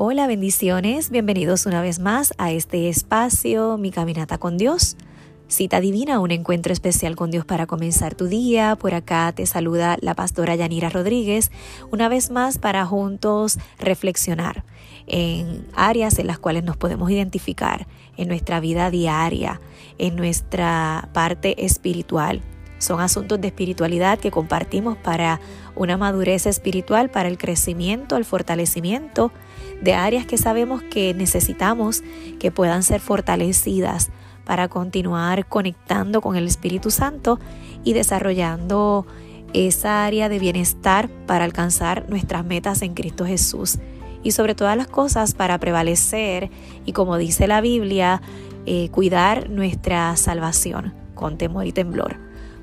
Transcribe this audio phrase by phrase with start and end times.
[0.00, 1.10] Hola, bendiciones.
[1.10, 4.96] Bienvenidos una vez más a este espacio, mi caminata con Dios.
[5.48, 8.76] Cita divina, un encuentro especial con Dios para comenzar tu día.
[8.76, 11.50] Por acá te saluda la pastora Yanira Rodríguez,
[11.90, 14.62] una vez más para juntos reflexionar
[15.08, 19.60] en áreas en las cuales nos podemos identificar en nuestra vida diaria,
[19.98, 22.40] en nuestra parte espiritual.
[22.78, 25.40] Son asuntos de espiritualidad que compartimos para
[25.74, 29.32] una madurez espiritual, para el crecimiento, el fortalecimiento
[29.82, 32.02] de áreas que sabemos que necesitamos
[32.38, 34.10] que puedan ser fortalecidas
[34.44, 37.38] para continuar conectando con el Espíritu Santo
[37.84, 39.06] y desarrollando
[39.52, 43.78] esa área de bienestar para alcanzar nuestras metas en Cristo Jesús.
[44.22, 46.50] Y sobre todas las cosas para prevalecer
[46.84, 48.20] y como dice la Biblia,
[48.66, 52.16] eh, cuidar nuestra salvación con temor y temblor.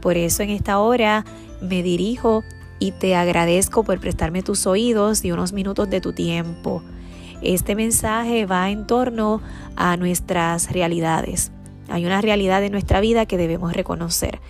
[0.00, 1.24] Por eso en esta hora
[1.60, 2.42] me dirijo
[2.78, 6.82] y te agradezco por prestarme tus oídos y unos minutos de tu tiempo.
[7.42, 9.42] Este mensaje va en torno
[9.74, 11.50] a nuestras realidades.
[11.88, 14.40] Hay una realidad en nuestra vida que debemos reconocer.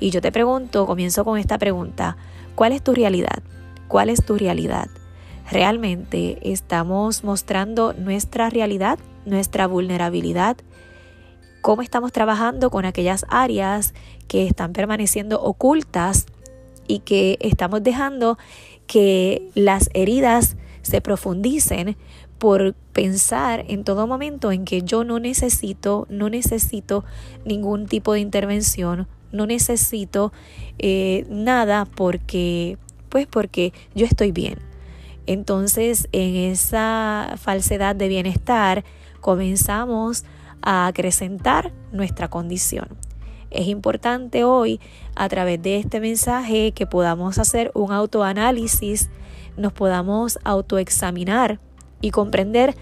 [0.00, 2.16] Y yo te pregunto, comienzo con esta pregunta,
[2.54, 3.42] ¿cuál es tu realidad?
[3.88, 4.88] ¿Cuál es tu realidad?
[5.50, 10.58] ¿Realmente estamos mostrando nuestra realidad, nuestra vulnerabilidad?
[11.62, 13.94] ¿Cómo estamos trabajando con aquellas áreas
[14.28, 16.26] que están permaneciendo ocultas
[16.86, 18.36] y que estamos dejando
[18.86, 21.96] que las heridas se profundicen
[22.42, 27.04] por pensar en todo momento en que yo no necesito, no necesito
[27.44, 30.32] ningún tipo de intervención, no necesito
[30.80, 32.78] eh, nada porque,
[33.10, 34.58] pues porque yo estoy bien.
[35.26, 38.82] Entonces, en esa falsedad de bienestar,
[39.20, 40.24] comenzamos
[40.62, 42.88] a acrecentar nuestra condición.
[43.52, 44.80] Es importante hoy,
[45.14, 49.10] a través de este mensaje, que podamos hacer un autoanálisis,
[49.56, 51.60] nos podamos autoexaminar
[52.02, 52.76] y comprender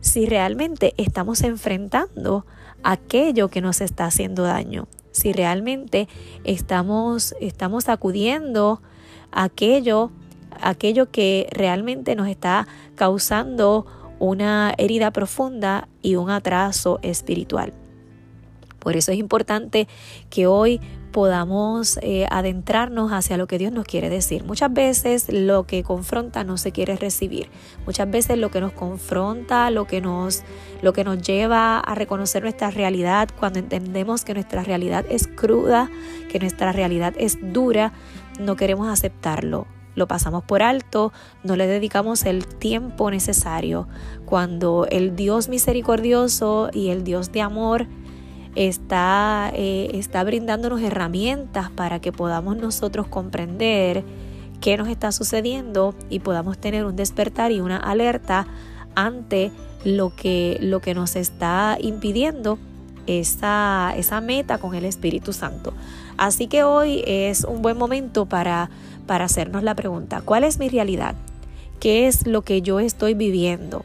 [0.00, 2.46] si realmente estamos enfrentando
[2.82, 6.08] aquello que nos está haciendo daño, si realmente
[6.44, 8.80] estamos, estamos acudiendo
[9.30, 10.10] a aquello,
[10.62, 13.86] aquello que realmente nos está causando
[14.18, 17.74] una herida profunda y un atraso espiritual.
[18.80, 19.86] Por eso es importante
[20.30, 20.80] que hoy
[21.10, 24.44] podamos eh, adentrarnos hacia lo que Dios nos quiere decir.
[24.44, 27.48] Muchas veces lo que confronta no se quiere recibir.
[27.86, 30.42] Muchas veces lo que nos confronta, lo que nos,
[30.82, 35.90] lo que nos lleva a reconocer nuestra realidad, cuando entendemos que nuestra realidad es cruda,
[36.30, 37.92] que nuestra realidad es dura,
[38.38, 39.66] no queremos aceptarlo.
[39.96, 41.12] Lo pasamos por alto,
[41.42, 43.88] no le dedicamos el tiempo necesario.
[44.24, 47.86] Cuando el Dios misericordioso y el Dios de amor
[48.54, 54.04] está, eh, está brindándonos herramientas para que podamos nosotros comprender
[54.60, 58.46] qué nos está sucediendo y podamos tener un despertar y una alerta
[58.94, 59.50] ante
[59.84, 62.58] lo que, lo que nos está impidiendo
[63.06, 65.72] esa, esa meta con el Espíritu Santo.
[66.16, 68.68] Así que hoy es un buen momento para,
[69.06, 71.14] para hacernos la pregunta, ¿cuál es mi realidad?
[71.78, 73.84] ¿Qué es lo que yo estoy viviendo?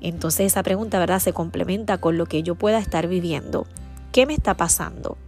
[0.00, 1.18] Entonces esa pregunta, ¿verdad?
[1.18, 3.66] Se complementa con lo que yo pueda estar viviendo.
[4.16, 5.18] ¿Qué me está pasando?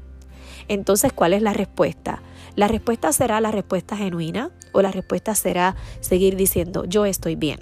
[0.66, 2.22] Entonces, ¿cuál es la respuesta?
[2.56, 7.60] La respuesta será la respuesta genuina o la respuesta será seguir diciendo yo estoy bien.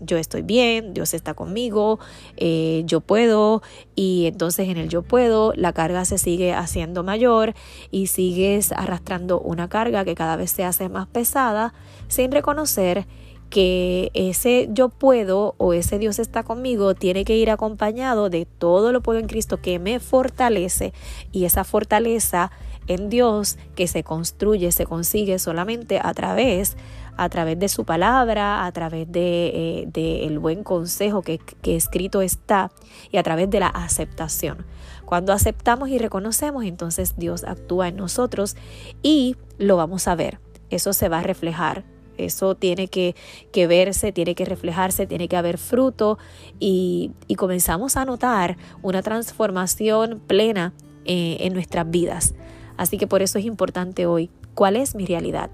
[0.00, 2.00] Yo estoy bien, Dios está conmigo,
[2.36, 3.62] eh, yo puedo
[3.94, 7.54] y entonces en el yo puedo la carga se sigue haciendo mayor
[7.92, 11.72] y sigues arrastrando una carga que cada vez se hace más pesada
[12.08, 13.06] sin reconocer
[13.54, 18.90] que ese yo puedo o ese Dios está conmigo tiene que ir acompañado de todo
[18.90, 20.92] lo puedo en Cristo que me fortalece
[21.30, 22.50] y esa fortaleza
[22.88, 26.76] en Dios que se construye, se consigue solamente a través
[27.16, 32.22] a través de su palabra, a través de, eh, el buen consejo que, que escrito
[32.22, 32.72] está
[33.12, 34.66] y a través de la aceptación.
[35.04, 38.56] Cuando aceptamos y reconocemos, entonces Dios actúa en nosotros
[39.00, 40.40] y lo vamos a ver.
[40.70, 41.84] Eso se va a reflejar
[42.18, 43.14] eso tiene que,
[43.54, 46.18] verse, tiene que reflejarse, tiene que haber fruto
[46.58, 50.72] y, comenzamos a notar una transformación plena
[51.04, 52.34] eh, en nuestras vidas.
[52.76, 55.50] Así que por eso es importante hoy, ¿cuál es mi realidad?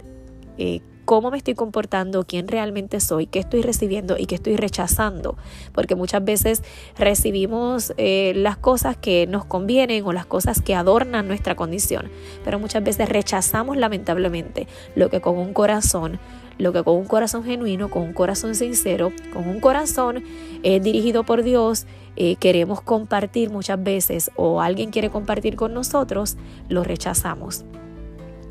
[0.58, 0.80] Eh,
[1.10, 5.36] cómo me estoy comportando, quién realmente soy, qué estoy recibiendo y qué estoy rechazando.
[5.72, 6.62] Porque muchas veces
[6.96, 12.08] recibimos eh, las cosas que nos convienen o las cosas que adornan nuestra condición,
[12.44, 16.20] pero muchas veces rechazamos lamentablemente lo que con un corazón
[16.60, 20.22] lo que con un corazón genuino, con un corazón sincero, con un corazón
[20.62, 21.86] eh, dirigido por Dios,
[22.16, 26.36] eh, queremos compartir muchas veces o alguien quiere compartir con nosotros,
[26.68, 27.64] lo rechazamos.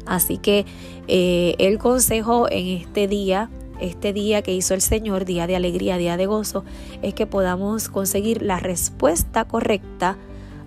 [0.06, 0.65] Así que
[1.07, 5.97] eh, el consejo en este día este día que hizo el Señor, día de alegría,
[5.97, 6.65] día de gozo,
[7.01, 10.17] es que podamos conseguir la respuesta correcta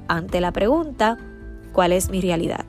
[0.08, 1.18] ante la pregunta,
[1.74, 2.64] ¿cuál es mi realidad?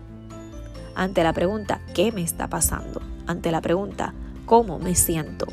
[0.96, 3.02] Ante la pregunta, ¿qué me está pasando?
[3.26, 4.14] Ante la pregunta,
[4.46, 5.48] ¿cómo me siento?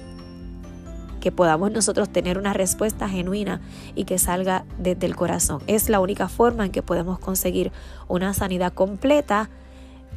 [1.20, 3.60] Que podamos nosotros tener una respuesta genuina
[3.94, 5.62] y que salga desde el corazón.
[5.66, 7.72] Es la única forma en que podemos conseguir
[8.08, 9.50] una sanidad completa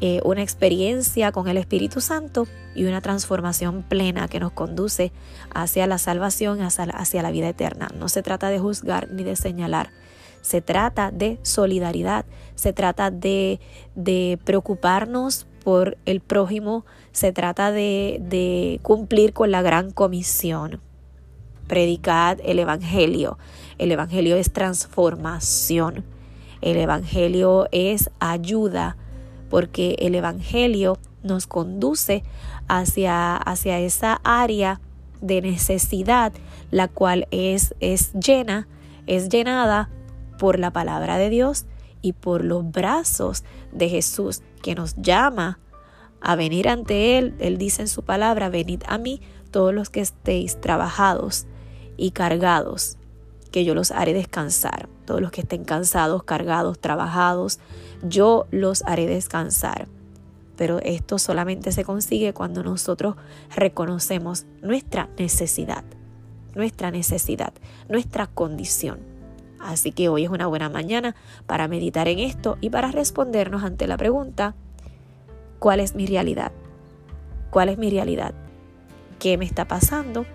[0.02, 5.14] eh, una experiencia con el Espíritu Santo y una transformación plena que nos conduce
[5.54, 7.90] hacia la salvación, hacia, la vida eterna.
[7.98, 9.92] No se trata de juzgar ni de señalar.
[10.42, 13.62] Se trata de solidaridad, se trata de,
[13.96, 20.82] de preocuparnos por el prójimo, se trata de, cumplir con la gran comisión.
[21.68, 23.38] Predicad el Evangelio.
[23.78, 26.04] El Evangelio es transformación.
[26.62, 28.98] El Evangelio es ayuda
[29.50, 32.24] porque el Evangelio nos conduce
[32.68, 34.82] hacia, hacia esa área
[35.22, 36.34] de necesidad,
[36.72, 38.68] la cual es, es llena,
[39.08, 39.90] es llenada
[40.38, 41.66] por la palabra de Dios
[42.02, 45.60] y por los brazos de Jesús que nos llama
[46.22, 47.36] a venir ante Él.
[47.38, 49.22] Él dice en su palabra, venid a mí
[49.52, 51.46] todos los que estéis trabajados
[51.96, 52.98] y cargados,
[53.52, 54.90] que yo los haré descansar.
[55.06, 57.60] Todos los que estén cansados, cargados, trabajados,
[58.02, 59.88] yo los haré descansar.
[60.56, 63.16] Pero esto solamente se consigue cuando nosotros
[63.56, 65.84] reconocemos nuestra necesidad,
[66.56, 67.54] nuestra necesidad,
[67.90, 69.13] nuestra condición.
[69.64, 71.16] Así que hoy es una buena mañana
[71.46, 74.56] para meditar en esto y para respondernos ante la pregunta,
[75.60, 76.52] ¿cuál es mi realidad?
[77.50, 78.34] ¿Cuál es mi realidad?
[79.20, 80.26] ¿Qué me está pasando?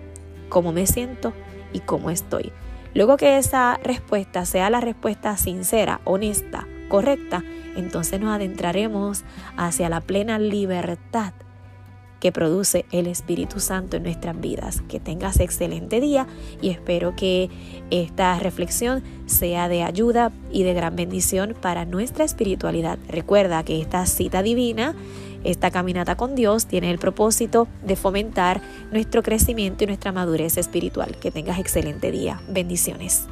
[0.49, 1.33] ¿Cómo me siento?
[1.73, 2.51] ¿Y cómo estoy?
[2.95, 7.43] Luego que esa respuesta sea la respuesta sincera, honesta, correcta,
[7.75, 9.23] entonces nos adentraremos
[9.57, 11.33] hacia la plena libertad
[12.19, 14.81] que produce el Espíritu Santo en nuestras vidas.
[14.87, 16.27] Que tengas excelente día
[16.61, 17.49] y espero que
[17.89, 22.99] esta reflexión sea de ayuda y de gran bendición para nuestra espiritualidad.
[23.07, 24.95] Recuerda que esta cita divina
[25.43, 28.61] esta caminata con Dios tiene el propósito de fomentar
[28.91, 31.15] nuestro crecimiento y nuestra madurez espiritual.
[31.17, 32.41] Que tengas excelente día.
[32.49, 33.27] Bendiciones.